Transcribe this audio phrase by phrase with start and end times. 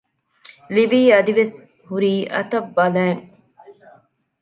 [0.75, 3.23] ލިވީ އަދިވެސް ހުރީ އަތަށް ބަލައިން